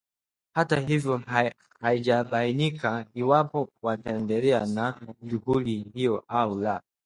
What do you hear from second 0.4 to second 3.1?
hata hivyo, haijabainika